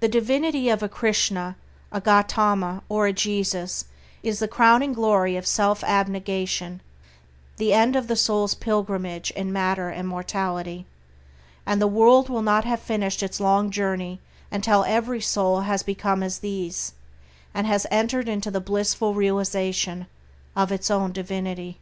The 0.00 0.08
divinity 0.08 0.68
of 0.68 0.82
a 0.82 0.90
Krishna, 0.90 1.56
a 1.90 1.98
Gautama, 1.98 2.82
or 2.90 3.06
a 3.06 3.14
Jesus 3.14 3.86
is 4.22 4.38
the 4.38 4.46
crowning 4.46 4.92
glory 4.92 5.38
of 5.38 5.46
self 5.46 5.82
abnegation, 5.84 6.82
the 7.56 7.72
end 7.72 7.96
of 7.96 8.06
the 8.06 8.14
soul's 8.14 8.52
pilgrimage 8.54 9.30
in 9.30 9.54
matter 9.54 9.88
and 9.88 10.06
mortality, 10.06 10.84
and 11.64 11.80
the 11.80 11.86
world 11.86 12.28
will 12.28 12.42
not 12.42 12.66
have 12.66 12.78
finished 12.78 13.22
its 13.22 13.40
long 13.40 13.70
journey 13.70 14.20
until 14.52 14.84
every 14.84 15.22
soul 15.22 15.62
has 15.62 15.82
become 15.82 16.22
as 16.22 16.40
these, 16.40 16.92
and 17.54 17.66
has 17.66 17.86
entered 17.90 18.28
into 18.28 18.50
the 18.50 18.60
blissful 18.60 19.14
realization 19.14 20.06
of 20.54 20.72
its 20.72 20.90
own 20.90 21.10
divinity. 21.10 21.78